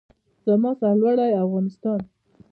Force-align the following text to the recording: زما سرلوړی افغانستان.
زما 0.45 0.71
سرلوړی 0.79 1.31
افغانستان. 1.45 1.99